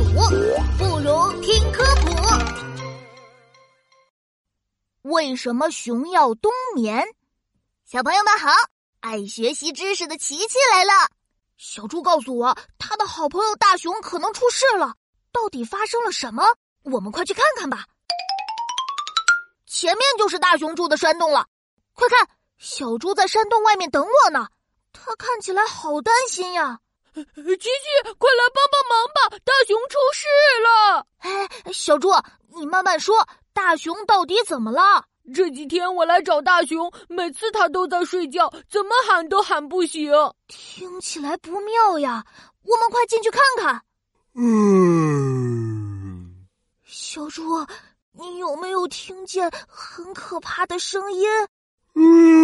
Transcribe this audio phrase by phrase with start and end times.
[0.00, 0.14] 鼠，
[0.78, 2.08] 不如听科普。
[5.02, 7.04] 为什么熊要冬眠？
[7.84, 8.50] 小朋友们好，
[9.00, 10.92] 爱学习知识的琪琪来了。
[11.58, 14.94] 小猪告诉我，他的好朋友大熊可能出事了，
[15.32, 16.44] 到底发生了什么？
[16.82, 17.84] 我们快去看看吧。
[19.66, 21.46] 前面就是大熊住的山洞了，
[21.92, 22.26] 快看，
[22.56, 24.48] 小猪在山洞外面等我呢。
[24.92, 26.80] 他看起来好担心呀。
[27.24, 27.68] 琪琪，
[28.18, 29.38] 快来帮帮忙吧！
[29.44, 30.26] 大熊出事
[30.62, 31.06] 了！
[31.18, 32.10] 哎，小猪，
[32.54, 35.04] 你慢慢说，大熊到底怎么了？
[35.34, 40.12] 这几天我来找大熊，每次他都在睡觉，怎么喊都喊不醒。
[40.48, 42.24] 听起来不妙呀，
[42.64, 43.82] 我们快进去看看。
[44.34, 45.26] 嗯，
[46.84, 47.66] 小猪，
[48.12, 51.28] 你有没有听见很可怕的声音？
[51.94, 52.40] 嗯。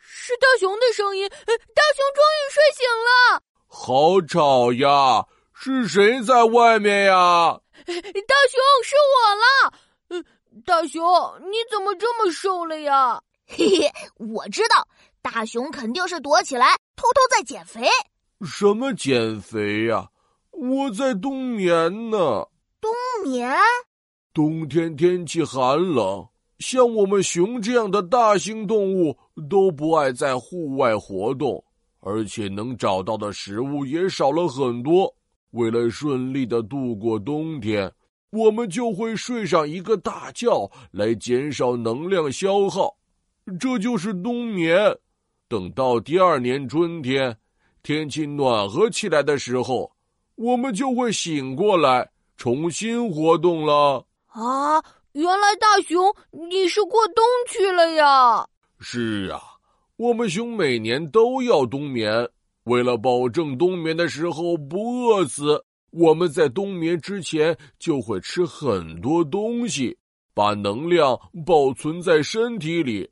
[0.00, 3.42] 是大熊的声音，大熊终于睡醒了。
[3.66, 5.26] 好吵呀！
[5.52, 7.60] 是谁在外面呀？
[7.84, 9.72] 大熊，是我了。
[10.08, 10.24] 嗯，
[10.64, 11.02] 大熊，
[11.50, 13.20] 你怎么这么瘦了呀？
[13.46, 14.86] 嘿嘿，我知道，
[15.20, 17.86] 大熊肯定是躲起来，偷偷在减肥。
[18.46, 20.08] 什么减肥呀？
[20.52, 22.46] 我在冬眠呢。
[22.80, 22.90] 冬
[23.24, 23.54] 眠？
[24.32, 26.26] 冬天天气寒冷。
[26.58, 29.16] 像我们熊这样的大型动物
[29.48, 31.62] 都不爱在户外活动，
[32.00, 35.14] 而且能找到的食物也少了很多。
[35.52, 37.90] 为了顺利的度过冬天，
[38.30, 42.94] 我们就会睡上一个大觉来减少能量消耗，
[43.58, 44.94] 这就是冬眠。
[45.48, 47.34] 等到第二年春天，
[47.82, 49.90] 天气暖和起来的时候，
[50.34, 54.04] 我们就会醒过来，重新活动了。
[54.26, 54.82] 啊！
[55.18, 58.46] 原来大熊你是过冬去了呀？
[58.78, 59.42] 是啊，
[59.96, 62.28] 我们熊每年都要冬眠，
[62.62, 69.98] 为了保证冬眠的时候不饿死，我们在冬眠之前就会吃很多东西，
[70.34, 73.10] 把能量保存在身体里。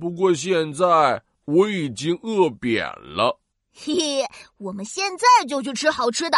[0.00, 3.38] 不过现在我已经饿扁了。
[3.72, 4.26] 嘿嘿，
[4.58, 6.36] 我们现在就去吃好吃的。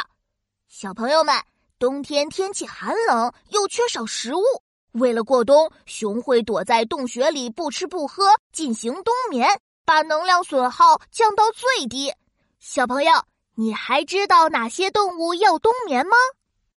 [0.68, 1.34] 小朋友们，
[1.78, 4.42] 冬天天气寒冷，又缺少食物。
[4.98, 9.48] 为了过冬，熊会躲在洞穴里不吃不喝，进行冬眠，
[9.84, 12.12] 把能量损耗降到最低。
[12.58, 13.12] 小朋友，
[13.54, 16.16] 你还知道哪些动物要冬眠吗？